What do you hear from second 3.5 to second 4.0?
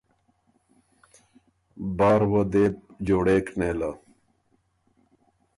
نېله۔